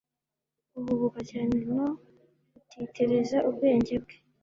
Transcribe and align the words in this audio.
Guhubuka 0.73 1.19
cyane 1.31 1.55
no 1.73 1.85
gutitiriza 2.53 3.37
ubwenge 3.49 3.93
bwe 4.03 4.15